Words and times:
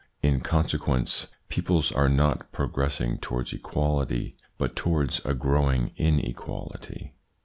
In 0.23 0.39
consequence 0.41 1.27
peoples 1.47 1.91
are 1.91 2.09
not 2.09 2.51
progressing 2.51 3.19
towards 3.19 3.53
equality 3.53 4.33
but 4.57 4.75
towards 4.75 5.21
a 5.23 5.35
growing 5.35 5.91
inequality. 5.95 7.13